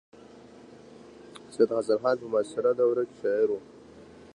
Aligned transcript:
سید 1.53 1.69
حسن 1.77 1.97
خان 2.01 2.15
په 2.21 2.27
معاصره 2.31 2.71
دوره 2.79 3.03
کې 3.09 3.15
شاعر 3.21 3.47
و. 3.51 3.59